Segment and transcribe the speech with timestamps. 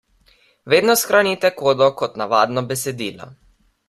[0.73, 3.29] Vedno shranite kodo kot navadno besedilo.